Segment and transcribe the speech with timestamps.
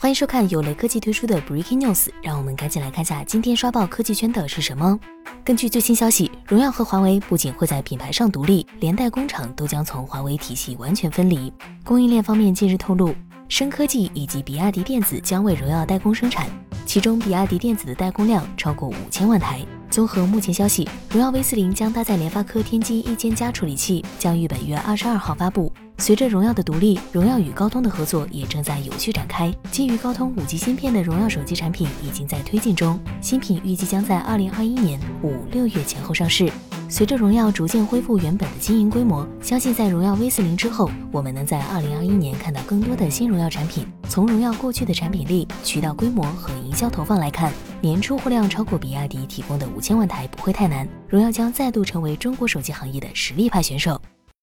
[0.00, 4.96] 欢迎收看有雷科技推出的 Breaking News，让我们赶紧来看下今天刷爆科技圈的是什么。
[5.44, 11.52] 根据最新消息，荣耀和华为不仅会在品牌上独立，连带工厂都将从华为体系完全分离。
[11.82, 13.12] 供应链方面近日透露，
[13.48, 16.46] 深科技以及比亚迪电子将为荣耀代工生产，
[16.86, 19.66] 其中比亚迪电子的代工量超过五千万台。
[19.90, 25.72] 综合目前消息，荣耀 V 四零将搭载联发科天玑一千加处理器，将于本月二十二号发布。
[26.00, 29.52] 随着荣耀的独立，荣耀与高通的合作也正在有序展开。
[29.70, 36.50] 基于高通五 G 芯片的荣耀手机产品已经在推进中，新品预计将在二零二一年五六月前后上市。
[36.88, 43.86] 随着荣耀逐渐恢复原本的经营规模，相信在荣耀 V 四零之后，我们能在二零二一年看到更多的新荣耀产品。
[44.08, 47.52] 从荣耀过去的产品力、渠道规模和营销投放来看，
[47.82, 50.88] 年出货量超过比亚迪提供的五千万台不会太难。
[51.06, 54.00] 荣耀将再度成为中国手机行业的实力派选手。